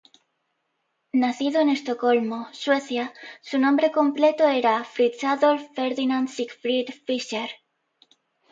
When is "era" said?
4.47-4.83